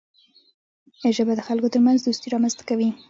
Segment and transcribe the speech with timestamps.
[1.15, 2.89] ژبه د خلکو ترمنځ دوستي رامنځته کوي